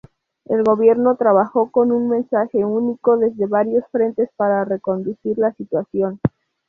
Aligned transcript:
El 0.45 0.63
gobierno 0.63 1.15
trabajó 1.15 1.69
con 1.69 1.91
un 1.91 2.09
mensaje 2.09 2.65
único 2.65 3.17
desde 3.19 3.45
varios 3.45 3.83
frentes 3.91 4.31
para 4.35 4.65
reconducir 4.65 5.37
la 5.37 5.53
situación. 5.53 6.19